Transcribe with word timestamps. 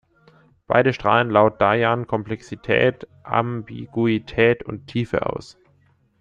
Beide 0.65 0.93
strahlen 0.93 1.29
laut 1.29 1.61
Dayan 1.61 2.07
Komplexität, 2.07 3.07
Ambiguität 3.23 4.63
und 4.63 4.87
Tiefe 4.87 5.27
aus. 5.27 5.59